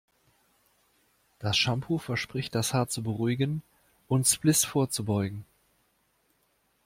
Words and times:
Das 1.37 1.55
Shampoo 1.59 1.99
verspricht 1.99 2.55
das 2.55 2.73
Haar 2.73 2.87
zu 2.87 3.03
beruhigen 3.03 3.61
und 4.07 4.25
Spliss 4.25 4.65
vorzubeugen. 4.65 5.45